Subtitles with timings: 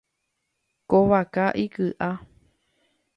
[0.89, 2.09] Ko vaka iky’a.